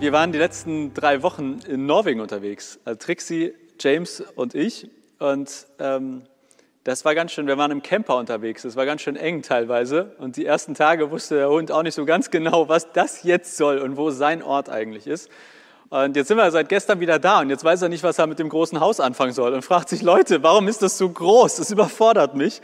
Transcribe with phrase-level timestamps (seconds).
[0.00, 2.78] Wir waren die letzten drei Wochen in Norwegen unterwegs.
[2.84, 4.88] Also Trixie, James und ich.
[5.18, 6.22] Und ähm,
[6.84, 8.62] das war ganz schön, wir waren im Camper unterwegs.
[8.62, 10.14] Das war ganz schön eng teilweise.
[10.18, 13.56] Und die ersten Tage wusste der Hund auch nicht so ganz genau, was das jetzt
[13.56, 15.30] soll und wo sein Ort eigentlich ist.
[15.88, 18.28] Und jetzt sind wir seit gestern wieder da und jetzt weiß er nicht, was er
[18.28, 21.56] mit dem großen Haus anfangen soll und fragt sich, Leute, warum ist das so groß?
[21.56, 22.62] Das überfordert mich.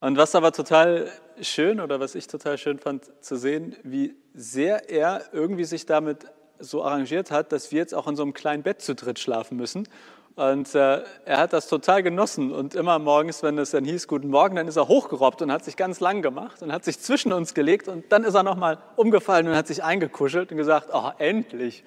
[0.00, 4.90] Und was aber total schön oder was ich total schön fand zu sehen, wie sehr
[4.90, 6.26] er irgendwie sich damit
[6.58, 9.56] so arrangiert hat, dass wir jetzt auch in so einem kleinen Bett zu dritt schlafen
[9.56, 9.88] müssen.
[10.36, 12.50] Und äh, er hat das total genossen.
[12.50, 15.64] Und immer morgens, wenn es dann hieß, guten Morgen, dann ist er hochgerobbt und hat
[15.64, 17.86] sich ganz lang gemacht und hat sich zwischen uns gelegt.
[17.86, 21.84] Und dann ist er nochmal umgefallen und hat sich eingekuschelt und gesagt, oh, endlich.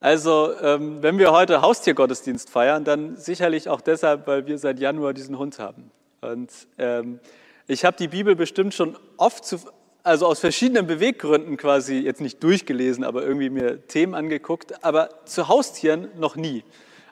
[0.00, 5.14] Also, ähm, wenn wir heute Haustiergottesdienst feiern, dann sicherlich auch deshalb, weil wir seit Januar
[5.14, 5.92] diesen Hund haben.
[6.20, 7.20] Und ähm,
[7.68, 9.60] ich habe die Bibel bestimmt schon oft, zu,
[10.04, 15.48] also aus verschiedenen Beweggründen quasi, jetzt nicht durchgelesen, aber irgendwie mir Themen angeguckt, aber zu
[15.48, 16.62] Haustieren noch nie.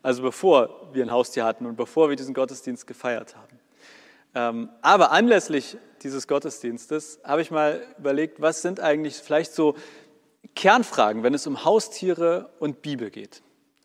[0.02, 3.58] Also bevor wir ein Haustier hatten und bevor wir diesen Gottesdienst gefeiert haben.
[4.34, 9.74] Ähm, aber anlässlich dieses Gottesdienstes habe ich mal überlegt, was sind eigentlich vielleicht so
[10.54, 13.42] Kernfragen, wenn es um Haustiere und Bibel geht.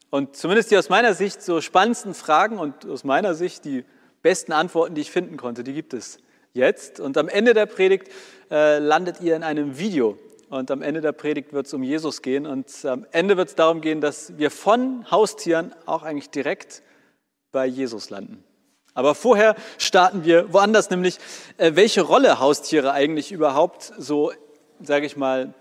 [0.10, 3.86] Und zumindest die aus meiner Sicht so spannendsten Fragen und aus meiner Sicht die
[4.22, 6.20] besten Antworten, die ich finden konnte, die gibt es
[6.58, 7.00] jetzt.
[7.00, 8.10] Und am Ende der Predigt
[8.52, 10.20] äh, landet ihr in einem Video.
[10.50, 12.46] Und am Ende der Predigt wird es um Jesus gehen.
[12.46, 16.84] Und am Ende wird es darum gehen, dass wir von Haustieren auch eigentlich direkt
[17.54, 18.44] bei Jesus landen.
[18.94, 21.20] Aber vorher starten wir woanders, nämlich
[21.58, 24.34] äh, welche Rolle Haustiere eigentlich überhaupt so,
[24.82, 25.54] sage ich mal,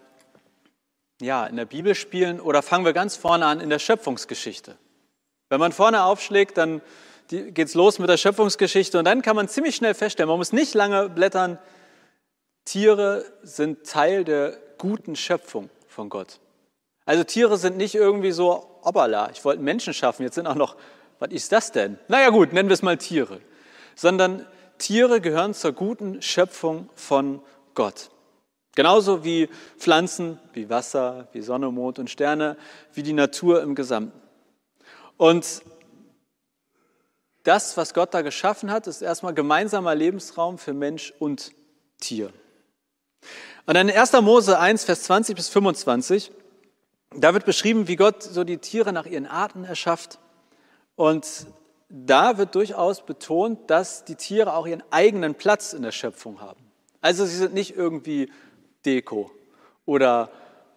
[1.20, 4.76] ja, in der Bibel spielen oder fangen wir ganz vorne an in der Schöpfungsgeschichte.
[5.48, 6.80] Wenn man vorne aufschlägt, dann
[7.28, 10.52] geht es los mit der Schöpfungsgeschichte und dann kann man ziemlich schnell feststellen, man muss
[10.52, 11.58] nicht lange blättern,
[12.64, 16.40] Tiere sind Teil der guten Schöpfung von Gott.
[17.04, 20.76] Also Tiere sind nicht irgendwie so, obala, ich wollte Menschen schaffen, jetzt sind auch noch,
[21.18, 21.98] was ist das denn?
[22.08, 23.40] Naja gut, nennen wir es mal Tiere.
[23.94, 24.44] Sondern
[24.78, 27.40] Tiere gehören zur guten Schöpfung von
[27.74, 28.10] Gott.
[28.74, 29.48] Genauso wie
[29.78, 32.58] Pflanzen, wie Wasser, wie Sonne, Mond und Sterne,
[32.92, 34.20] wie die Natur im Gesamten.
[35.16, 35.62] Und
[37.46, 41.52] das, was Gott da geschaffen hat, ist erstmal gemeinsamer Lebensraum für Mensch und
[41.98, 42.32] Tier.
[43.66, 44.12] Und dann in 1.
[44.20, 46.30] Mose 1, Vers 20 bis 25,
[47.14, 50.18] da wird beschrieben, wie Gott so die Tiere nach ihren Arten erschafft.
[50.94, 51.46] Und
[51.88, 56.60] da wird durchaus betont, dass die Tiere auch ihren eigenen Platz in der Schöpfung haben.
[57.00, 58.30] Also sie sind nicht irgendwie
[58.84, 59.30] Deko.
[59.84, 60.30] Oder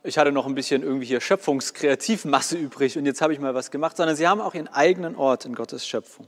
[0.04, 3.72] ich hatte noch ein bisschen irgendwie hier Schöpfungskreativmasse übrig und jetzt habe ich mal was
[3.72, 6.28] gemacht, sondern sie haben auch ihren eigenen Ort in Gottes Schöpfung.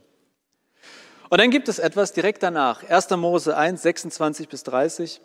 [1.32, 3.10] Und dann gibt es etwas direkt danach, 1.
[3.12, 5.22] Mose 1, 26 bis 30.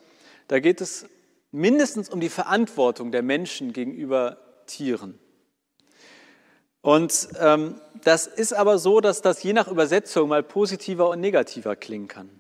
[0.47, 1.07] Da geht es
[1.51, 5.19] mindestens um die Verantwortung der Menschen gegenüber Tieren.
[6.81, 11.75] Und ähm, das ist aber so, dass das je nach Übersetzung mal positiver und negativer
[11.75, 12.31] klingen kann.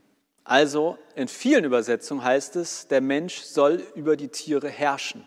[0.44, 5.26] Also in vielen Übersetzungen heißt es, der Mensch soll über die Tiere herrschen.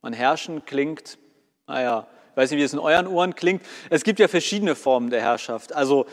[0.00, 1.18] Und herrschen klingt,
[1.66, 3.64] naja, ich weiß nicht, wie es in euren Ohren klingt.
[3.90, 5.74] Es gibt ja verschiedene Formen der Herrschaft.
[5.74, 6.06] Also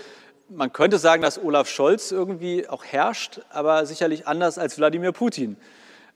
[0.50, 5.58] man könnte sagen, dass Olaf Scholz irgendwie auch herrscht, aber sicherlich anders als Wladimir Putin.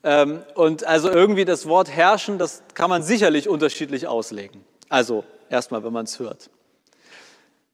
[0.02, 4.64] Ähm, und also irgendwie das Wort herrschen, das kann man sicherlich unterschiedlich auslegen.
[4.88, 6.50] Also erstmal, wenn man es hört.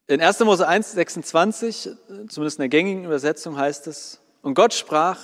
[0.07, 0.41] In 1.
[0.41, 1.91] Mose 1, 26,
[2.29, 5.19] zumindest in der gängigen Übersetzung heißt es, und Gott sprach,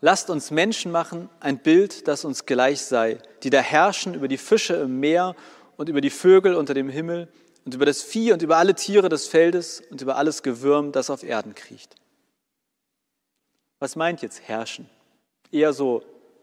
[0.00, 4.38] lasst uns Menschen machen, ein Bild, das uns gleich sei, die da herrschen über die
[4.38, 5.34] Fische im Meer
[5.76, 7.28] und über die Vögel unter dem Himmel
[7.70, 11.08] und über das Vieh und über alle Tiere des Feldes und über alles Gewürm, das
[11.08, 11.94] auf Erden kriecht.
[13.78, 14.90] Was meint jetzt herrschen?
[15.52, 16.02] Eher so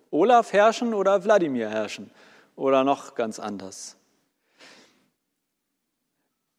[0.10, 2.12] Olaf herrschen oder Wladimir herrschen?
[2.56, 3.98] Oder noch ganz anders?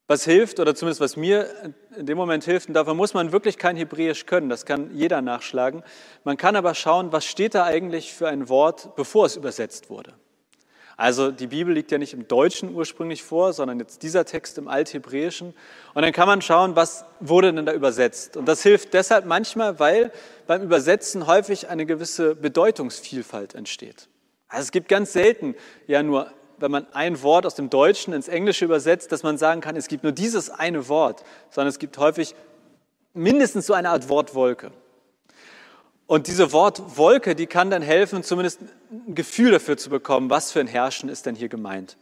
[0.07, 3.57] Was hilft, oder zumindest was mir in dem Moment hilft, und dafür muss man wirklich
[3.57, 5.83] kein Hebräisch können, das kann jeder nachschlagen.
[6.25, 10.13] Man kann aber schauen, was steht da eigentlich für ein Wort, bevor es übersetzt wurde.
[10.99, 14.67] Also die Bibel liegt ja nicht im Deutschen ursprünglich vor, sondern jetzt dieser Text im
[14.67, 15.55] Althebräischen.
[15.95, 18.37] Und dann kann man schauen, was wurde denn da übersetzt.
[18.37, 20.11] Und das hilft deshalb manchmal, weil
[20.49, 24.09] beim Übersetzen häufig eine gewisse Bedeutungsvielfalt entsteht.
[24.49, 25.55] Also es gibt ganz selten
[25.87, 29.61] ja nur wenn man ein Wort aus dem Deutschen ins Englische übersetzt, dass man sagen
[29.61, 32.35] kann, es gibt nur dieses eine Wort, sondern es gibt häufig
[33.15, 34.73] mindestens so eine Art Wortwolke.
[36.09, 38.61] Und diese Wortwolke, die kann dann helfen, zumindest
[38.91, 41.99] ein Gefühl dafür zu bekommen, was für ein Herrschen ist denn hier gemeint.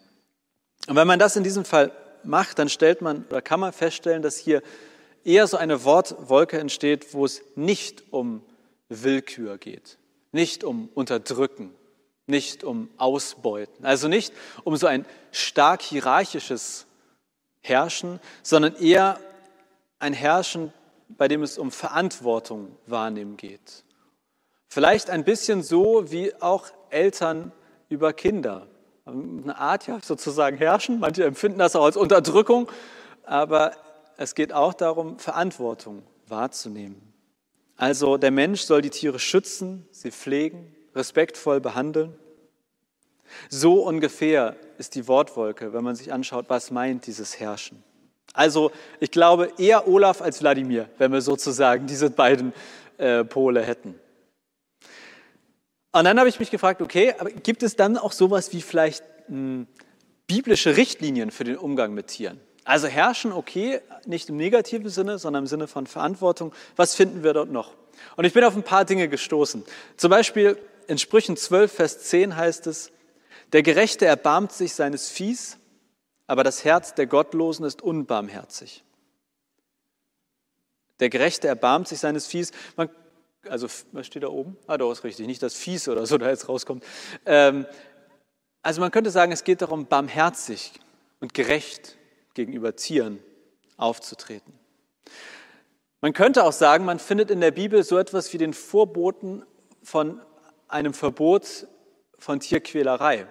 [0.87, 1.91] Und wenn man das in diesem Fall
[2.23, 4.63] macht, dann stellt man oder kann man feststellen, dass hier
[5.25, 8.43] eher so eine Wortwolke entsteht, wo es nicht um
[8.89, 9.99] Willkür geht,
[10.31, 11.75] nicht um Unterdrücken,
[12.29, 13.85] nicht um Ausbeuten.
[13.85, 14.33] Also nicht
[14.63, 16.87] um so ein stark hierarchisches
[17.61, 19.19] Herrschen, sondern eher
[19.99, 20.73] ein Herrschen,
[21.09, 23.83] bei dem es um Verantwortung wahrnehmen geht.
[24.69, 27.53] Vielleicht ein bisschen so wie auch Eltern
[27.89, 28.67] über Kinder.
[29.05, 30.99] Eine Art ja sozusagen herrschen.
[30.99, 32.69] Manche empfinden das auch als Unterdrückung,
[33.25, 33.73] aber
[34.17, 37.01] es geht auch darum, Verantwortung wahrzunehmen.
[37.77, 42.15] Also der Mensch soll die Tiere schützen, sie pflegen, respektvoll behandeln.
[43.49, 47.83] So ungefähr ist die Wortwolke, wenn man sich anschaut, was meint dieses Herrschen.
[48.33, 48.71] Also
[49.01, 52.53] ich glaube eher Olaf als Wladimir, wenn wir sozusagen diese beiden
[52.99, 53.95] äh, Pole hätten.
[55.99, 59.03] Und dann habe ich mich gefragt, okay, aber gibt es dann auch sowas wie vielleicht
[59.29, 59.67] mh, hm,
[60.27, 62.39] biblische Richtlinien für den Umgang mit Tieren?
[62.65, 66.53] Also herrschen, okay, nicht im negativen Sinne, sondern im Sinne von Verantwortung.
[66.75, 67.73] Was finden wir dort noch?
[68.17, 69.65] Und ich bin auf ein paar Dinge gestoßen.
[69.97, 72.93] Zum Beispiel in Sprüchen 12, Vers 10 heißt es,
[73.55, 75.57] der Gerechte erbarmt sich seines Viehs,
[76.27, 78.85] aber das Herz der Gottlosen ist unbarmherzig.
[81.01, 82.53] Der Gerechte erbarmt sich seines Viehs.
[82.77, 82.91] Man,
[83.49, 84.57] also, was steht da oben?
[84.67, 85.27] Ah, doch, ist richtig.
[85.27, 86.85] Nicht das Viehs oder so da jetzt rauskommt.
[87.25, 87.67] Ähm,
[88.63, 90.73] also, man könnte sagen, es geht darum, barmherzig
[91.21, 91.97] und gerecht
[92.35, 93.23] gegenüber Tieren
[93.77, 94.53] aufzutreten.
[96.01, 99.45] Man könnte auch sagen, man findet in der Bibel so etwas wie den Vorboten
[99.83, 100.21] von
[100.69, 101.67] einem Verbot
[102.19, 103.27] von Tierquälerei.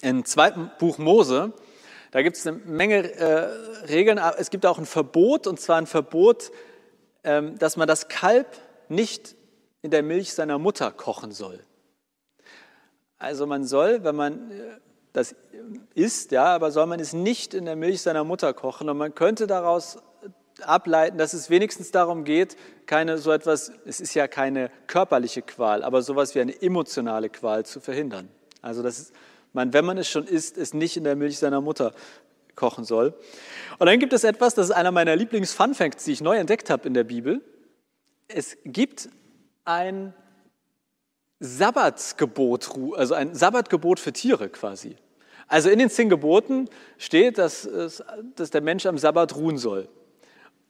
[0.00, 1.52] Im zweiten Buch Mose
[2.10, 3.48] da gibt es eine Menge äh,
[3.86, 4.18] Regeln.
[4.38, 6.50] Es gibt auch ein Verbot, und zwar ein Verbot,
[7.22, 8.46] ähm, dass man das Kalb
[8.90, 9.36] nicht
[9.82, 11.60] in der Milch seiner Mutter kochen soll.
[13.18, 14.78] Also man soll, wenn man äh,
[15.12, 15.34] das
[15.94, 18.88] isst, ja, aber soll man es nicht in der Milch seiner Mutter kochen.
[18.88, 19.98] Und man könnte daraus
[20.62, 22.56] ableiten, dass es wenigstens darum geht,
[22.86, 27.64] keine so etwas, es ist ja keine körperliche Qual, aber sowas wie eine emotionale Qual
[27.64, 28.28] zu verhindern.
[28.62, 29.14] Also das ist
[29.52, 31.92] man, wenn man es schon isst, es nicht in der Milch seiner Mutter
[32.54, 33.14] kochen soll.
[33.78, 36.86] Und dann gibt es etwas, das ist einer meiner Lieblings-Funfacts, die ich neu entdeckt habe
[36.86, 37.40] in der Bibel.
[38.28, 39.08] Es gibt
[39.64, 40.12] ein
[41.40, 44.96] Sabbatgebot, also ein Sabbatgebot für Tiere quasi.
[45.46, 47.66] Also in den zehn Geboten steht, dass,
[48.36, 49.88] dass der Mensch am Sabbat ruhen soll.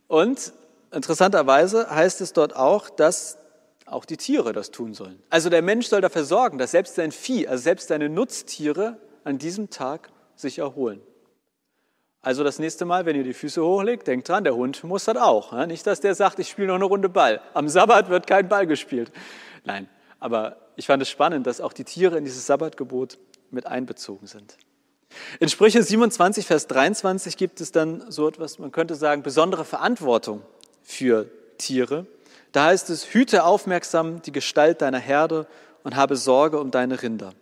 [0.06, 0.52] Und
[0.92, 3.38] interessanterweise heißt es dort auch, dass
[3.86, 5.20] auch die Tiere das tun sollen.
[5.30, 9.38] Also der Mensch soll dafür sorgen, dass selbst sein Vieh, also selbst seine Nutztiere an
[9.38, 11.00] diesem Tag sich erholen.
[12.28, 15.16] Also das nächste Mal, wenn ihr die Füße hochlegt, denkt dran, der Hund muss das
[15.16, 15.66] auch.
[15.66, 17.40] Nicht, dass der sagt, ich spiele noch eine Runde Ball.
[17.54, 19.10] Am Sabbat wird kein Ball gespielt.
[19.64, 19.88] Nein,
[20.20, 23.16] aber ich fand es spannend, dass auch die Tiere in dieses Sabbatgebot
[23.50, 24.58] mit einbezogen sind.
[25.40, 30.42] In Sprüche 27, Vers 23 gibt es dann so etwas, man könnte sagen, besondere Verantwortung
[30.82, 32.04] für Tiere.
[32.52, 35.46] Da heißt es, hüte aufmerksam die Gestalt deiner Herde
[35.82, 37.32] und habe Sorge um deine Rinder.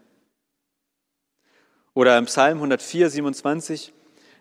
[1.92, 3.92] Oder im Psalm 104, 27,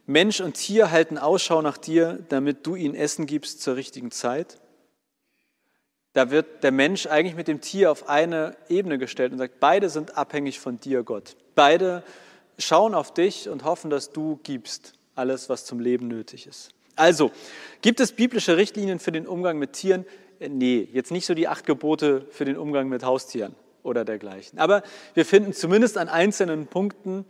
[0.06, 4.60] Mensch und Tier halten Ausschau nach dir, damit du ihnen Essen gibst zur richtigen Zeit.
[6.14, 9.90] Da wird der Mensch eigentlich mit dem Tier auf eine Ebene gestellt und sagt, beide
[9.90, 11.36] sind abhängig von dir, Gott.
[11.56, 12.04] Beide
[12.58, 16.70] schauen auf dich und hoffen, dass du gibst alles, was zum Leben nötig ist.
[16.96, 17.32] Also,
[17.82, 20.06] gibt es biblische Richtlinien für den Umgang mit Tieren?
[20.40, 24.60] nee, jetzt nicht so die acht Gebote für den Umgang mit Haustieren oder dergleichen.
[24.60, 27.26] Aber wir finden zumindest an einzelnen Punkten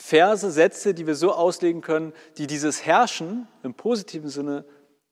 [0.00, 4.64] Verse, Sätze, die wir so auslegen können, die dieses Herrschen im positiven Sinne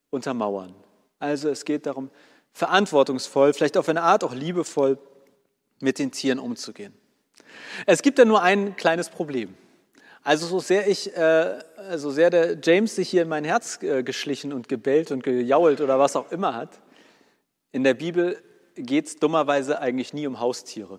[0.09, 0.75] untermauern.
[1.18, 2.11] Also es geht darum,
[2.52, 4.99] verantwortungsvoll, vielleicht auf eine Art auch liebevoll
[5.80, 6.95] mit den Tieren umzugehen.
[7.85, 9.54] Es gibt da nur ein kleines Problem.
[10.25, 11.61] Also so sehr ich, äh,
[11.97, 15.83] so sehr der James sich hier in mein Herz äh, geschlichen und gebellt und gejault
[15.83, 16.71] oder was auch immer hat,
[17.73, 18.42] in der Bibel
[18.75, 20.99] geht es dummerweise eigentlich nie um Haustiere.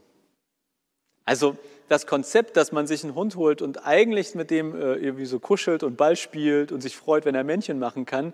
[1.25, 1.57] Also
[1.89, 5.39] das Konzept, dass man sich einen Hund holt und eigentlich mit dem äh, irgendwie so
[5.39, 8.33] kuschelt und Ball spielt und sich freut, wenn er Männchen machen kann,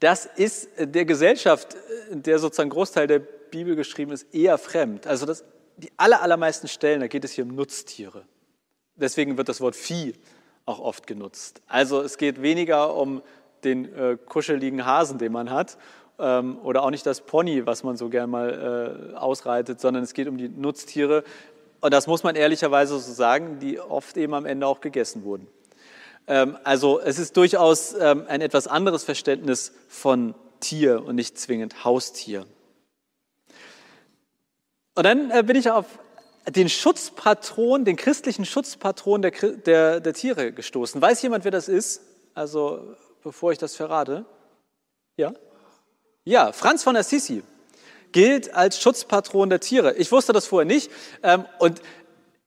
[0.00, 1.76] das ist der Gesellschaft,
[2.10, 5.06] in äh, der sozusagen Großteil der Bibel geschrieben ist, eher fremd.
[5.06, 5.44] Also das,
[5.76, 8.24] die aller, allermeisten Stellen, da geht es hier um Nutztiere.
[8.96, 10.14] Deswegen wird das Wort Vieh
[10.66, 11.62] auch oft genutzt.
[11.66, 13.22] Also es geht weniger um
[13.64, 15.78] den äh, kuscheligen Hasen, den man hat,
[16.18, 20.14] ähm, oder auch nicht das Pony, was man so gern mal äh, ausreitet, sondern es
[20.14, 21.24] geht um die Nutztiere.
[21.82, 25.48] Und das muss man ehrlicherweise so sagen, die oft eben am Ende auch gegessen wurden.
[26.28, 31.84] Ähm, also es ist durchaus ähm, ein etwas anderes Verständnis von Tier und nicht zwingend
[31.84, 32.46] Haustier.
[34.94, 35.86] Und dann äh, bin ich auf
[36.48, 41.02] den Schutzpatron, den christlichen Schutzpatron der, der, der Tiere gestoßen.
[41.02, 42.00] Weiß jemand, wer das ist?
[42.34, 44.24] Also bevor ich das verrate.
[45.16, 45.32] Ja?
[46.24, 47.42] Ja, Franz von Assisi
[48.12, 49.94] gilt als Schutzpatron der Tiere.
[49.94, 50.90] Ich wusste das vorher nicht.
[51.22, 51.80] Ähm, und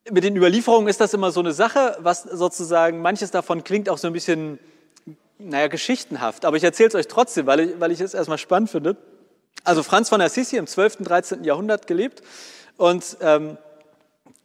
[0.10, 3.98] mit den Überlieferungen ist das immer so eine Sache, was sozusagen, manches davon klingt auch
[3.98, 4.60] so ein bisschen,
[5.40, 6.46] naja, geschichtenhaft.
[6.46, 8.98] Aber ich erzähle es euch trotzdem, weil ich, weil ich es erstmal spannend finde.
[9.64, 11.44] Also Franz von Assisi im 12., und 13.
[11.44, 12.22] Jahrhundert gelebt
[12.78, 13.58] und ähm,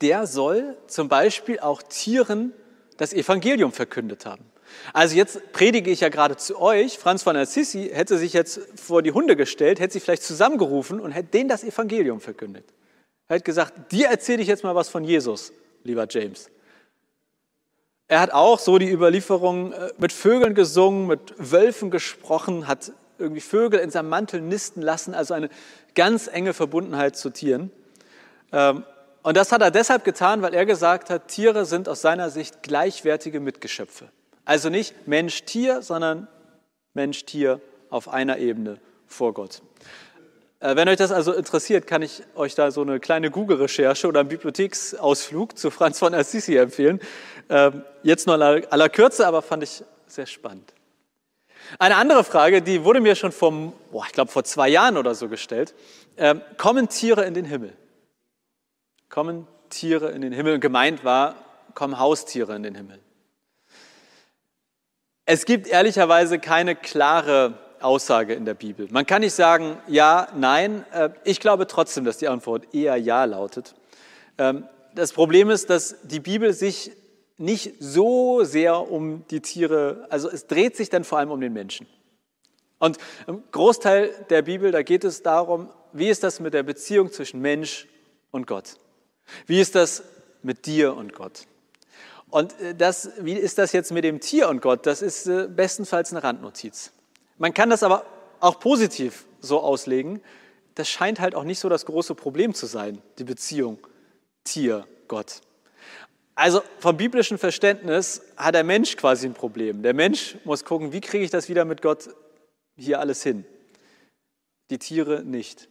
[0.01, 2.53] der soll zum Beispiel auch Tieren
[2.97, 4.50] das Evangelium verkündet haben.
[4.93, 6.99] Also jetzt predige ich ja gerade zu euch.
[6.99, 11.13] Franz von Assisi hätte sich jetzt vor die Hunde gestellt, hätte sie vielleicht zusammengerufen und
[11.13, 12.65] hätte denen das Evangelium verkündet.
[13.29, 15.53] Er hat gesagt, dir erzähle ich jetzt mal was von Jesus,
[15.85, 16.51] lieber James.
[18.09, 23.41] Er hat auch, so die Überlieferung, äh, mit Vögeln gesungen, mit Wölfen gesprochen, hat irgendwie
[23.41, 25.49] Vögel in seinem Mantel nisten lassen, also eine
[25.95, 27.71] ganz enge Verbundenheit zu Tieren.
[28.51, 28.85] Ähm,
[29.23, 32.63] und das hat er deshalb getan, weil er gesagt hat, Tiere sind aus seiner Sicht
[32.63, 34.09] gleichwertige Mitgeschöpfe.
[34.51, 36.27] Also nicht Mensch-Tier, sondern
[36.95, 39.63] Mensch-Tier auf einer Ebene vor Gott.
[40.59, 44.19] Äh, wenn euch das also interessiert, kann ich euch da so eine kleine Google-Recherche oder
[44.19, 46.99] einen Bibliotheksausflug zu Franz von Assisi empfehlen.
[47.49, 50.75] Ähm, jetzt nur aller Kürze, aber fand ich sehr spannend.
[51.79, 55.15] Eine andere Frage, die wurde mir schon vor, boah, ich glaube vor zwei Jahren oder
[55.15, 55.77] so gestellt.
[56.17, 57.73] Ähm, kommen Tiere in den Himmel?
[59.11, 60.59] Kommen Tiere in den Himmel?
[60.59, 61.37] Gemeint war,
[61.75, 62.99] kommen Haustiere in den Himmel?
[65.33, 68.89] Es gibt ehrlicherweise keine klare Aussage in der Bibel.
[68.91, 70.85] Man kann nicht sagen ja, nein.
[70.93, 73.77] Äh, ich glaube trotzdem, dass die Antwort eher ja lautet.
[74.39, 76.91] Ähm, das Problem ist, dass die Bibel sich
[77.37, 81.53] nicht so sehr um die Tiere, also es dreht sich dann vor allem um den
[81.53, 81.87] Menschen.
[82.81, 87.13] Und im Großteil der Bibel, da geht es darum, wie ist das mit der Beziehung
[87.13, 87.87] zwischen Mensch
[88.33, 88.79] und Gott?
[89.47, 90.03] Wie ist das
[90.43, 91.47] mit dir und Gott?
[92.31, 94.87] Und äh, das, wie ist das jetzt mit dem Tier und Gott?
[94.87, 96.93] Das ist äh, bestenfalls eine Randnotiz.
[97.39, 98.05] Man kann das aber
[98.41, 100.21] auch positiv so auslegen.
[100.75, 103.79] Das scheint halt auch nicht so das große Problem zu sein, die Beziehung
[104.45, 105.41] Tier-Gott.
[106.35, 109.83] Also vom biblischen Verständnis hat der Mensch quasi ein Problem.
[109.83, 112.09] Der Mensch muss gucken, wie kriege ich das wieder mit Gott
[112.77, 113.45] hier alles hin.
[114.71, 115.69] Die Tiere nicht.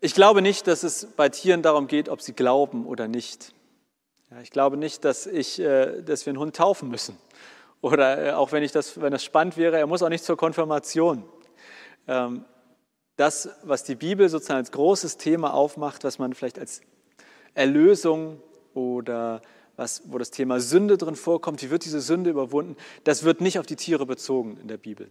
[0.00, 3.52] Ich glaube nicht, dass es bei Tieren darum geht, ob sie glauben oder nicht.
[4.34, 7.18] Ja, ich glaube nicht, dass, ich, äh, dass wir einen Hund taufen müssen.
[7.82, 10.38] Oder äh, auch wenn, ich das, wenn das spannend wäre, er muss auch nicht zur
[10.38, 11.24] Konfirmation.
[12.08, 12.46] Ähm,
[13.16, 16.80] das, was die Bibel sozusagen als großes Thema aufmacht, was man vielleicht als
[17.52, 18.40] Erlösung
[18.72, 19.42] oder
[19.76, 23.58] was, wo das Thema Sünde drin vorkommt, wie wird diese Sünde überwunden, das wird nicht
[23.58, 25.10] auf die Tiere bezogen in der Bibel.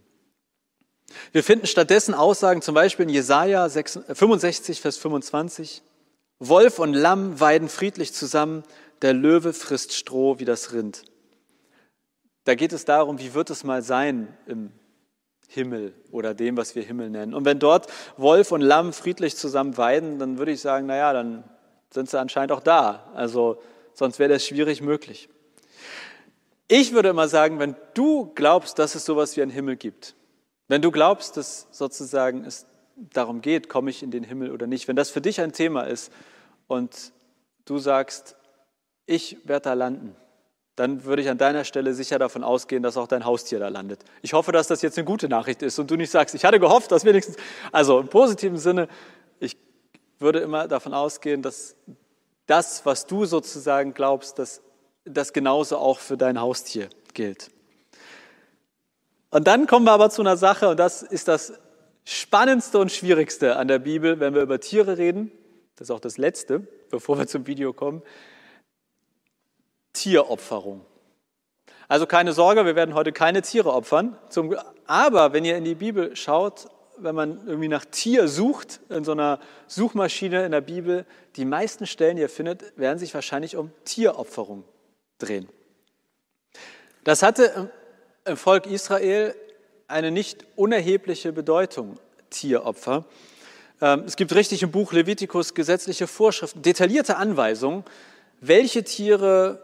[1.30, 5.82] Wir finden stattdessen Aussagen zum Beispiel in Jesaja 65, Vers 25.
[6.40, 8.64] Wolf und Lamm weiden friedlich zusammen,
[9.02, 11.04] der Löwe frisst Stroh wie das Rind.
[12.44, 14.72] Da geht es darum, wie wird es mal sein im
[15.48, 17.34] Himmel oder dem, was wir Himmel nennen.
[17.34, 21.44] Und wenn dort Wolf und Lamm friedlich zusammen weiden, dann würde ich sagen, naja, dann
[21.90, 23.10] sind sie anscheinend auch da.
[23.14, 23.60] Also
[23.92, 25.28] sonst wäre das schwierig möglich.
[26.68, 30.14] Ich würde immer sagen, wenn du glaubst, dass es sowas wie einen Himmel gibt,
[30.68, 32.66] wenn du glaubst, dass sozusagen es
[32.96, 35.82] darum geht, komme ich in den Himmel oder nicht, wenn das für dich ein Thema
[35.82, 36.10] ist
[36.66, 37.12] und
[37.66, 38.36] du sagst,
[39.12, 40.16] ich werde da landen,
[40.74, 44.00] dann würde ich an deiner Stelle sicher davon ausgehen, dass auch dein Haustier da landet.
[44.22, 46.58] Ich hoffe, dass das jetzt eine gute Nachricht ist und du nicht sagst, ich hatte
[46.58, 47.36] gehofft, dass wenigstens,
[47.72, 48.88] also im positiven Sinne,
[49.38, 49.56] ich
[50.18, 51.76] würde immer davon ausgehen, dass
[52.46, 54.62] das, was du sozusagen glaubst, dass
[55.04, 57.50] das genauso auch für dein Haustier gilt.
[59.30, 61.52] Und dann kommen wir aber zu einer Sache, und das ist das
[62.04, 65.30] Spannendste und Schwierigste an der Bibel, wenn wir über Tiere reden.
[65.76, 68.02] Das ist auch das Letzte, bevor wir zum Video kommen.
[69.92, 70.84] Tieropferung.
[71.88, 74.16] Also keine Sorge, wir werden heute keine Tiere opfern.
[74.86, 79.12] aber wenn ihr in die Bibel schaut, wenn man irgendwie nach Tier sucht, in so
[79.12, 81.04] einer Suchmaschine in der Bibel,
[81.36, 84.64] die meisten Stellen, die ihr findet, werden sich wahrscheinlich um Tieropferung
[85.18, 85.48] drehen.
[87.04, 87.70] Das hatte
[88.24, 89.34] im Volk Israel
[89.88, 91.98] eine nicht unerhebliche Bedeutung,
[92.30, 93.04] Tieropfer.
[93.80, 97.84] Ähm, es gibt richtig im Buch Levitikus gesetzliche Vorschriften, detaillierte Anweisungen,
[98.40, 99.62] welche Tiere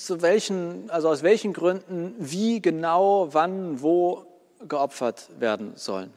[0.00, 4.24] zu welchen, also aus welchen Gründen, wie genau, wann, wo
[4.66, 6.12] geopfert werden sollen.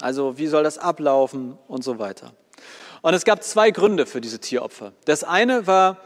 [0.00, 2.32] Also wie soll das ablaufen und so weiter.
[3.02, 4.92] Und es gab zwei Gründe für diese Tieropfer.
[5.04, 5.98] Das eine war,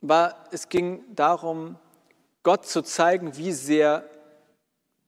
[0.00, 1.76] war, es ging darum,
[2.42, 4.04] Gott zu zeigen, wie sehr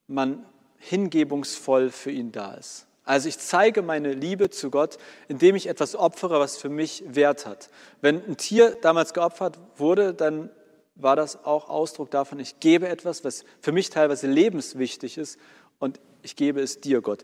[0.06, 0.44] man
[0.78, 2.86] hingebungsvoll für ihn da ist.
[3.04, 4.98] Also ich zeige meine Liebe zu Gott,
[5.28, 7.70] indem ich etwas opfere, was für mich Wert hat.
[8.00, 10.50] Wenn ein Tier damals geopfert wurde, dann
[10.94, 15.38] war das auch Ausdruck davon, ich gebe etwas, was für mich teilweise lebenswichtig ist
[15.78, 17.22] und ich gebe es dir, Gott.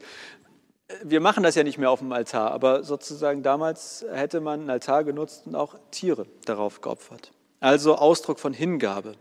[1.05, 4.71] Wir machen das ja nicht mehr auf dem Altar, aber sozusagen damals hätte man einen
[4.71, 7.31] Altar genutzt und auch Tiere darauf geopfert.
[7.61, 9.15] also Ausdruck von Hingabe.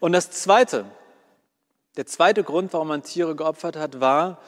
[0.00, 0.84] Und das Zweite,
[1.96, 4.38] der zweite Grund, warum man Tiere geopfert hat, war,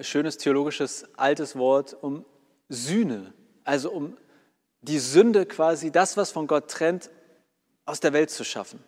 [0.00, 2.24] schönes theologisches altes Wort, um
[2.68, 3.32] Sühne,
[3.64, 4.16] also um
[4.82, 7.10] die Sünde quasi, das, was von Gott trennt,
[7.90, 8.82] aus der Welt zu schaffen.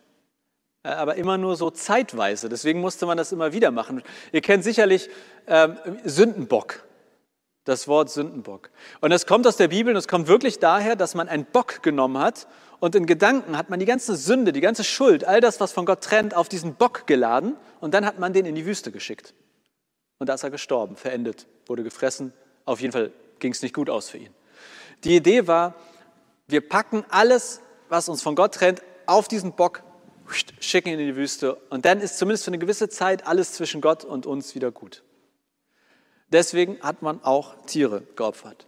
[0.82, 2.48] Äh, aber immer nur so zeitweise.
[2.48, 4.02] Deswegen musste man das immer wieder machen.
[4.32, 5.10] Ihr kennt sicherlich
[5.46, 6.84] ähm, Sündenbock,
[7.64, 8.70] das Wort Sündenbock.
[9.00, 11.82] Und das kommt aus der Bibel und es kommt wirklich daher, dass man einen Bock
[11.82, 12.46] genommen hat
[12.80, 15.86] und in Gedanken hat man die ganze Sünde, die ganze Schuld, all das, was von
[15.86, 19.34] Gott trennt, auf diesen Bock geladen und dann hat man den in die Wüste geschickt.
[20.18, 22.32] Und da ist er gestorben, verendet, wurde gefressen.
[22.64, 24.34] Auf jeden Fall ging es nicht gut aus für ihn.
[25.04, 25.74] Die Idee war,
[26.48, 28.82] wir packen alles, was uns von Gott trennt,
[29.12, 29.82] auf diesen Bock,
[30.60, 33.80] schicken ihn in die Wüste und dann ist zumindest für eine gewisse Zeit alles zwischen
[33.80, 35.02] Gott und uns wieder gut.
[36.30, 38.66] Deswegen hat man auch Tiere geopfert.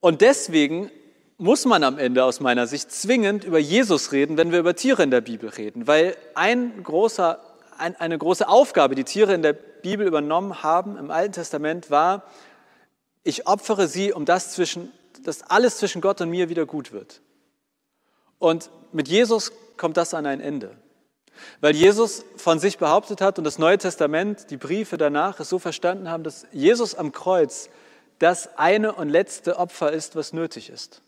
[0.00, 0.90] Und deswegen
[1.38, 5.02] muss man am Ende aus meiner Sicht zwingend über Jesus reden, wenn wir über Tiere
[5.02, 7.40] in der Bibel reden, weil ein großer,
[7.78, 12.22] ein, eine große Aufgabe, die Tiere in der Bibel übernommen haben im Alten Testament, war,
[13.24, 14.92] ich opfere sie, um das zwischen,
[15.24, 17.20] dass alles zwischen Gott und mir wieder gut wird.
[18.42, 20.76] Und mit Jesus kommt das an ein Ende.
[21.60, 25.60] Weil Jesus von sich behauptet hat und das Neue Testament, die Briefe danach es so
[25.60, 27.70] verstanden haben, dass Jesus am Kreuz
[28.18, 31.02] das eine und letzte Opfer ist, was nötig ist.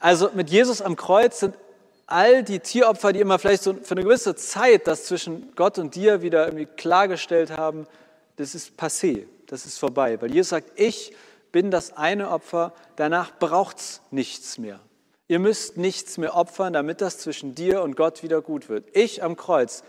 [0.00, 1.54] Also mit Jesus am Kreuz sind
[2.06, 5.94] all die Tieropfer, die immer vielleicht so für eine gewisse Zeit das zwischen Gott und
[5.94, 7.86] dir wieder irgendwie klargestellt haben,
[8.36, 10.20] das ist passé, das ist vorbei.
[10.20, 11.16] Weil Jesus sagt, ich
[11.52, 14.78] bin das eine Opfer, danach braucht es nichts mehr.
[15.28, 18.86] Ihr müsst nichts mehr opfern, damit das zwischen dir und Gott wieder gut wird.
[18.92, 19.82] Ich am Kreuz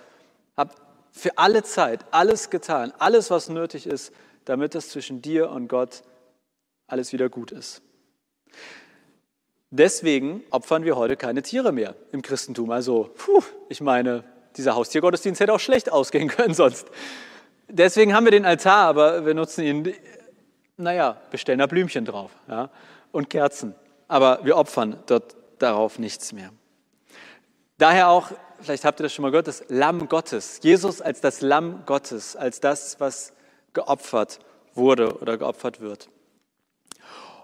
[0.55, 0.73] habe
[1.11, 4.11] für alle Zeit alles getan, alles, was nötig ist,
[4.45, 6.03] damit das zwischen dir und Gott
[6.87, 7.81] alles wieder gut ist.
[9.69, 12.71] Deswegen opfern wir heute keine Tiere mehr im Christentum.
[12.71, 14.23] Also, puh, ich meine,
[14.55, 16.87] dieser Haustiergottesdienst hätte auch schlecht ausgehen können sonst.
[17.67, 19.93] Deswegen haben wir den Altar, aber wir nutzen ihn,
[20.77, 22.69] naja, bestellen da Blümchen drauf ja,
[23.11, 23.75] und Kerzen.
[24.07, 26.51] Aber wir opfern dort darauf nichts mehr.
[27.77, 30.59] Daher auch, vielleicht habt ihr das schon mal gehört, das Lamm Gottes.
[30.63, 33.33] Jesus als das Lamm Gottes, als das, was
[33.73, 34.39] geopfert
[34.73, 36.09] wurde oder geopfert wird.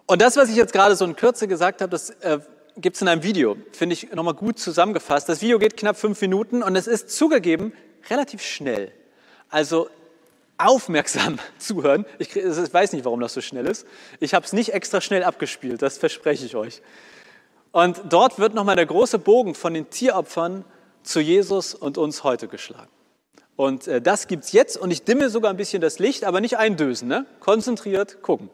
[0.06, 2.39] Und das, was ich jetzt gerade so in Kürze gesagt habe, das äh,
[2.78, 5.30] gibt es in einem Video, finde ich nochmal gut zusammengefasst.
[5.30, 7.73] Das Video geht knapp fünf Minuten und es ist zugegeben
[8.10, 8.91] relativ schnell.
[9.49, 9.89] Also
[10.65, 12.06] aufmerksam zuhören.
[12.19, 13.86] Ich, ich weiß nicht, warum das so schnell ist.
[14.19, 16.82] Ich habe es nicht extra schnell abgespielt, das verspreche ich euch.
[17.71, 20.63] Und dort wird nochmal der große Bogen von den Tieropfern
[21.02, 22.91] zu Jesus und uns heute geschlagen.
[23.56, 26.41] Und äh, das gibt es jetzt und ich dimme sogar ein bisschen das Licht, aber
[26.41, 27.26] nicht eindösen, ne?
[27.39, 28.49] konzentriert gucken.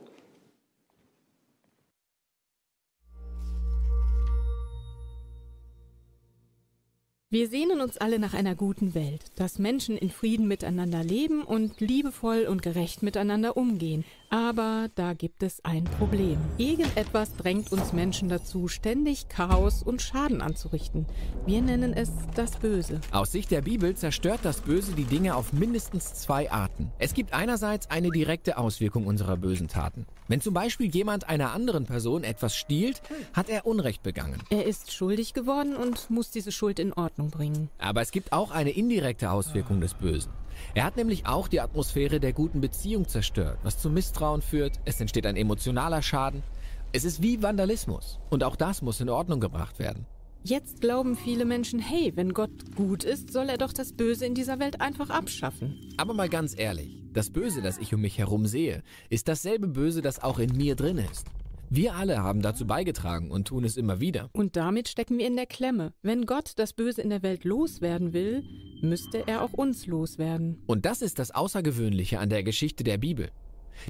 [7.32, 11.80] Wir sehnen uns alle nach einer guten Welt, dass Menschen in Frieden miteinander leben und
[11.80, 14.04] liebevoll und gerecht miteinander umgehen.
[14.30, 16.38] Aber da gibt es ein Problem.
[16.58, 21.08] Irgendetwas drängt uns Menschen dazu, ständig Chaos und Schaden anzurichten.
[21.48, 23.02] Wir nennen es das Böse.
[23.12, 26.92] Aus Sicht der Bibel zerstört das Böse die Dinge auf mindestens zwei Arten.
[27.00, 30.06] Es gibt einerseits eine direkte Auswirkung unserer bösen Taten.
[30.28, 33.02] Wenn zum Beispiel jemand einer anderen Person etwas stiehlt,
[33.34, 34.44] hat er Unrecht begangen.
[34.52, 37.70] Er ist schuldig geworden und muss diese Schuld in Ordnung bringen.
[37.80, 40.32] Aber es gibt auch eine indirekte Auswirkung des Bösen.
[40.74, 45.00] Er hat nämlich auch die Atmosphäre der guten Beziehung zerstört, was zu Misstrauen führt, es
[45.00, 46.44] entsteht ein emotionaler Schaden.
[46.92, 50.06] Es ist wie Vandalismus und auch das muss in Ordnung gebracht werden.
[50.44, 54.36] Jetzt glauben viele Menschen, hey, wenn Gott gut ist, soll er doch das Böse in
[54.36, 55.94] dieser Welt einfach abschaffen.
[55.98, 60.02] Aber mal ganz ehrlich, das Böse, das ich um mich herum sehe, ist dasselbe Böse,
[60.02, 61.28] das auch in mir drin ist.
[61.72, 64.30] Wir alle haben dazu beigetragen und tun es immer wieder.
[64.34, 65.94] Und damit stecken wir in der Klemme.
[66.02, 68.44] Wenn Gott das Böse in der Welt loswerden will,
[68.82, 70.64] müsste er auch uns loswerden.
[70.66, 73.30] Und das ist das Außergewöhnliche an der Geschichte der Bibel.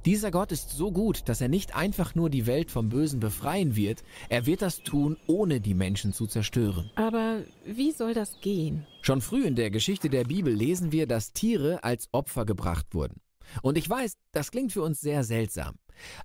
[0.05, 3.77] Dieser Gott ist so gut, dass er nicht einfach nur die Welt vom Bösen befreien
[3.77, 6.91] wird, er wird das tun, ohne die Menschen zu zerstören.
[6.95, 8.85] Aber wie soll das gehen?
[9.01, 13.21] Schon früh in der Geschichte der Bibel lesen wir, dass Tiere als Opfer gebracht wurden.
[13.61, 15.75] Und ich weiß, das klingt für uns sehr seltsam.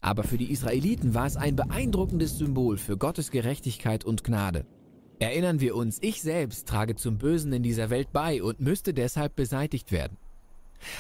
[0.00, 4.66] Aber für die Israeliten war es ein beeindruckendes Symbol für Gottes Gerechtigkeit und Gnade.
[5.18, 9.36] Erinnern wir uns, ich selbst trage zum Bösen in dieser Welt bei und müsste deshalb
[9.36, 10.16] beseitigt werden.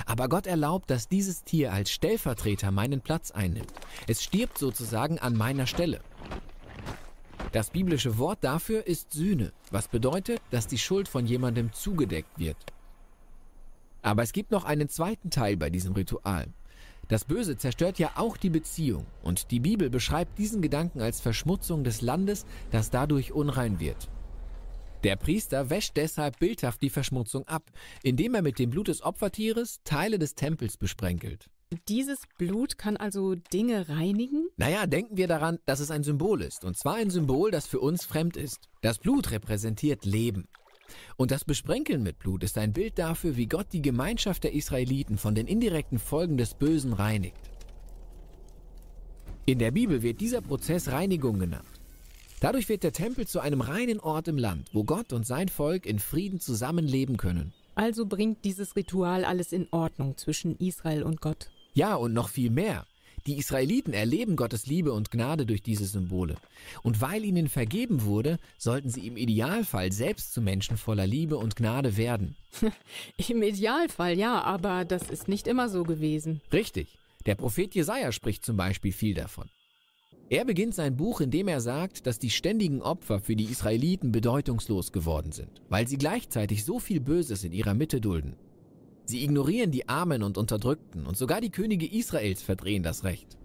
[0.06, 3.72] Aber Gott erlaubt, dass dieses Tier als Stellvertreter meinen Platz einnimmt.
[4.06, 6.00] Es stirbt sozusagen an meiner Stelle.
[7.52, 12.56] Das biblische Wort dafür ist Sühne, was bedeutet, dass die Schuld von jemandem zugedeckt wird.
[14.04, 16.52] Aber es gibt noch einen zweiten Teil bei diesem Ritual.
[17.08, 21.84] Das Böse zerstört ja auch die Beziehung und die Bibel beschreibt diesen Gedanken als Verschmutzung
[21.84, 24.10] des Landes, das dadurch unrein wird.
[25.04, 27.70] Der Priester wäscht deshalb bildhaft die Verschmutzung ab,
[28.02, 31.48] indem er mit dem Blut des Opfertieres Teile des Tempels besprenkelt.
[31.88, 34.48] Dieses Blut kann also Dinge reinigen?
[34.58, 36.64] Naja, denken wir daran, dass es ein Symbol ist.
[36.64, 38.68] Und zwar ein Symbol, das für uns fremd ist.
[38.82, 40.46] Das Blut repräsentiert Leben.
[41.16, 45.18] Und das Besprenkeln mit Blut ist ein Bild dafür, wie Gott die Gemeinschaft der Israeliten
[45.18, 47.50] von den indirekten Folgen des Bösen reinigt.
[49.46, 51.68] In der Bibel wird dieser Prozess Reinigung genannt.
[52.40, 55.86] Dadurch wird der Tempel zu einem reinen Ort im Land, wo Gott und sein Volk
[55.86, 57.52] in Frieden zusammenleben können.
[57.74, 61.50] Also bringt dieses Ritual alles in Ordnung zwischen Israel und Gott.
[61.72, 62.86] Ja, und noch viel mehr.
[63.26, 66.36] Die Israeliten erleben Gottes Liebe und Gnade durch diese Symbole.
[66.82, 71.56] Und weil ihnen vergeben wurde, sollten sie im Idealfall selbst zu Menschen voller Liebe und
[71.56, 72.36] Gnade werden.
[73.28, 76.42] Im Idealfall ja, aber das ist nicht immer so gewesen.
[76.52, 76.98] Richtig.
[77.24, 79.48] Der Prophet Jesaja spricht zum Beispiel viel davon.
[80.28, 84.92] Er beginnt sein Buch, indem er sagt, dass die ständigen Opfer für die Israeliten bedeutungslos
[84.92, 88.36] geworden sind, weil sie gleichzeitig so viel Böses in ihrer Mitte dulden.
[89.04, 93.36] Sie ignorieren die Armen und Unterdrückten und sogar die Könige Israels verdrehen das Recht.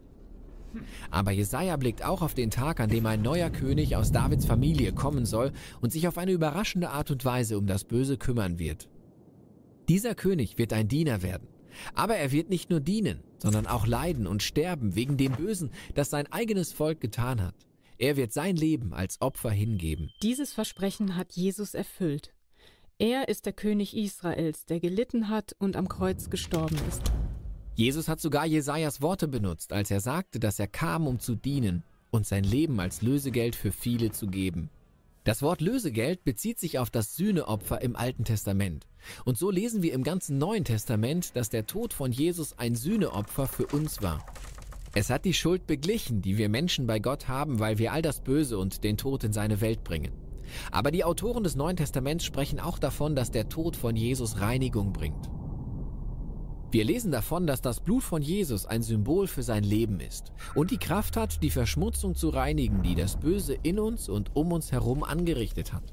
[1.09, 4.93] Aber Jesaja blickt auch auf den Tag, an dem ein neuer König aus Davids Familie
[4.93, 8.87] kommen soll und sich auf eine überraschende Art und Weise um das Böse kümmern wird.
[9.89, 11.47] Dieser König wird ein Diener werden.
[11.93, 16.09] Aber er wird nicht nur dienen, sondern auch leiden und sterben wegen dem Bösen, das
[16.09, 17.55] sein eigenes Volk getan hat.
[17.97, 20.09] Er wird sein Leben als Opfer hingeben.
[20.21, 22.33] Dieses Versprechen hat Jesus erfüllt.
[23.01, 27.01] Er ist der König Israels, der gelitten hat und am Kreuz gestorben ist.
[27.75, 31.83] Jesus hat sogar Jesajas Worte benutzt, als er sagte, dass er kam, um zu dienen
[32.11, 34.69] und sein Leben als Lösegeld für viele zu geben.
[35.23, 38.85] Das Wort Lösegeld bezieht sich auf das Sühneopfer im Alten Testament.
[39.23, 43.47] Und so lesen wir im ganzen Neuen Testament, dass der Tod von Jesus ein Sühneopfer
[43.47, 44.25] für uns war.
[44.93, 48.19] Es hat die Schuld beglichen, die wir Menschen bei Gott haben, weil wir all das
[48.19, 50.11] Böse und den Tod in seine Welt bringen.
[50.71, 54.93] Aber die Autoren des Neuen Testaments sprechen auch davon, dass der Tod von Jesus Reinigung
[54.93, 55.29] bringt.
[56.71, 60.69] Wir lesen davon, dass das Blut von Jesus ein Symbol für sein Leben ist und
[60.69, 64.71] die Kraft hat, die Verschmutzung zu reinigen, die das Böse in uns und um uns
[64.71, 65.83] herum angerichtet hat.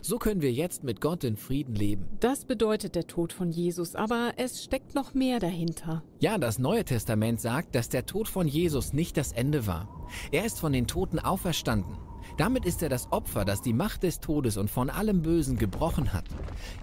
[0.00, 2.06] So können wir jetzt mit Gott in Frieden leben.
[2.20, 6.04] Das bedeutet der Tod von Jesus, aber es steckt noch mehr dahinter.
[6.20, 9.88] Ja, das Neue Testament sagt, dass der Tod von Jesus nicht das Ende war.
[10.30, 11.96] Er ist von den Toten auferstanden
[12.36, 16.12] damit ist er das Opfer, das die Macht des Todes und von allem Bösen gebrochen
[16.12, 16.24] hat.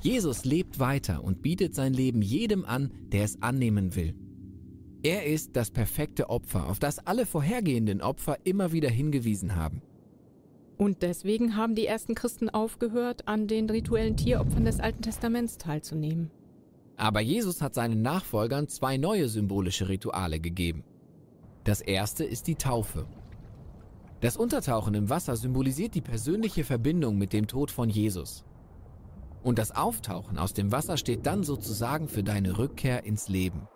[0.02, 4.16] Jesus lebt weiter und bietet sein Leben jedem an, der es annehmen will.
[5.04, 9.82] Er ist das perfekte Opfer, auf das alle vorhergehenden Opfer immer wieder hingewiesen haben.
[10.78, 16.32] Und deswegen haben die ersten Christen aufgehört, an den rituellen Tieropfern des Alten Testaments teilzunehmen.
[16.98, 20.84] Aber Jesus hat seinen Nachfolgern zwei neue symbolische Rituale gegeben.
[21.64, 23.06] Das erste ist die Taufe.
[24.22, 28.44] Das Untertauchen im Wasser symbolisiert die persönliche Verbindung mit dem Tod von Jesus.
[29.42, 33.68] Und das Auftauchen aus dem Wasser steht dann sozusagen für deine Rückkehr ins Leben.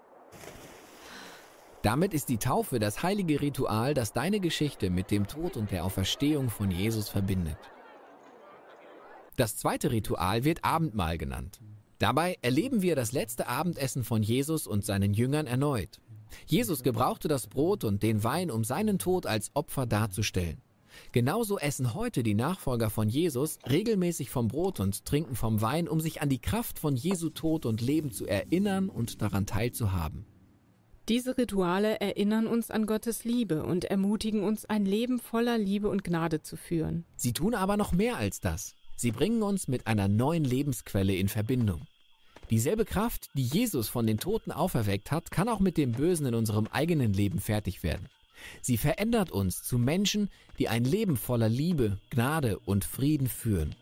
[1.82, 5.84] Damit ist die Taufe das heilige Ritual, das deine Geschichte mit dem Tod und der
[5.84, 7.58] Auferstehung von Jesus verbindet.
[9.38, 11.60] Das zweite Ritual wird Abendmahl genannt.
[11.98, 16.02] Dabei erleben wir das letzte Abendessen von Jesus und seinen Jüngern erneut.
[16.46, 20.62] Jesus gebrauchte das Brot und den Wein, um seinen Tod als Opfer darzustellen.
[21.12, 26.00] Genauso essen heute die Nachfolger von Jesus regelmäßig vom Brot und trinken vom Wein, um
[26.00, 30.26] sich an die Kraft von Jesu Tod und Leben zu erinnern und daran teilzuhaben.
[31.08, 36.04] Diese Rituale erinnern uns an Gottes Liebe und ermutigen uns, ein Leben voller Liebe und
[36.04, 37.06] Gnade zu führen.
[37.16, 38.74] Sie tun aber noch mehr als das.
[38.96, 41.86] Sie bringen uns mit einer neuen Lebensquelle in Verbindung.
[42.52, 46.36] Dieselbe Kraft, die Jesus von den Toten auferweckt hat, kann auch mit dem Bösen in
[46.36, 48.08] unserem eigenen Leben fertig werden.
[48.62, 50.30] Sie verändert uns zu Menschen,
[50.60, 53.76] die ein Leben voller Liebe, Gnade und Frieden führen.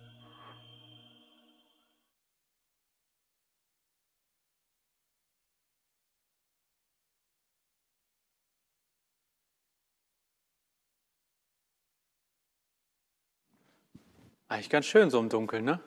[14.48, 15.80] Eigentlich ganz schön so im Dunkeln, ne?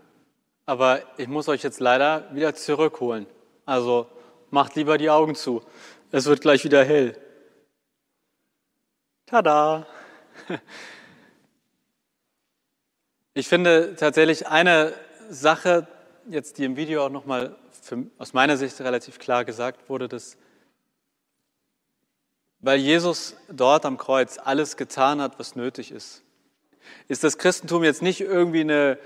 [0.66, 3.26] Aber ich muss euch jetzt leider wieder zurückholen.
[3.64, 4.08] Also
[4.50, 5.62] macht lieber die Augen zu.
[6.10, 7.16] Es wird gleich wieder hell.
[9.26, 9.86] Tada!
[13.38, 14.94] Ich finde tatsächlich eine
[15.28, 15.86] Sache,
[16.26, 17.54] jetzt die im Video auch nochmal
[18.16, 20.38] aus meiner Sicht relativ klar gesagt wurde, dass
[22.60, 26.22] weil Jesus dort am Kreuz alles getan hat, was nötig ist,
[27.08, 28.98] ist das Christentum jetzt nicht irgendwie eine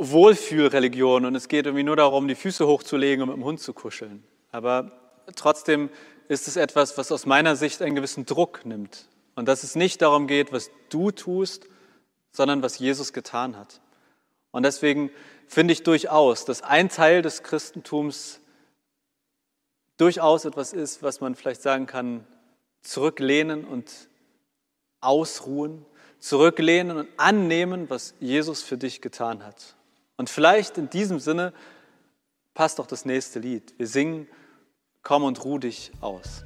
[0.00, 3.74] Wohlfühlreligion und es geht irgendwie nur darum, die Füße hochzulegen und mit dem Hund zu
[3.74, 4.24] kuscheln.
[4.50, 4.92] Aber
[5.36, 5.90] trotzdem
[6.28, 9.08] ist es etwas, was aus meiner Sicht einen gewissen Druck nimmt.
[9.34, 11.66] Und dass es nicht darum geht, was du tust,
[12.32, 13.80] sondern was Jesus getan hat.
[14.52, 15.10] Und deswegen
[15.46, 18.40] finde ich durchaus, dass ein Teil des Christentums
[19.98, 22.26] durchaus etwas ist, was man vielleicht sagen kann,
[22.80, 24.08] zurücklehnen und
[25.00, 25.84] ausruhen,
[26.18, 29.76] zurücklehnen und annehmen, was Jesus für dich getan hat.
[30.20, 31.54] Und vielleicht in diesem Sinne
[32.52, 33.72] passt auch das nächste Lied.
[33.78, 34.28] Wir singen
[35.02, 36.44] Komm und ruh dich aus.